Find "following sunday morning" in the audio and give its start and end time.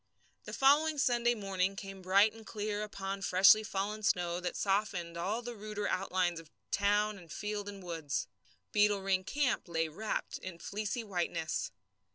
0.53-1.75